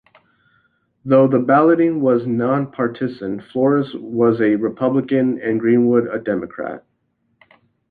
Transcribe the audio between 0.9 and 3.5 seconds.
Though the balloting was nonpartisan,